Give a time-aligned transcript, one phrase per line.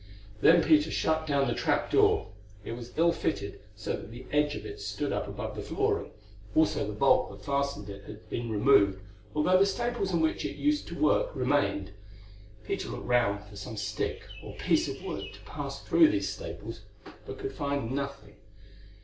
[0.41, 2.29] Then Peter shut down the trap door.
[2.65, 6.09] It was ill fitted, so that the edge of it stood up above the flooring,
[6.55, 8.99] also the bolt that fastened it had been removed,
[9.35, 11.91] although the staples in which it used to work remained.
[12.63, 16.81] Peter looked round for some stick or piece of wood to pass through these staples,
[17.27, 18.37] but could find nothing.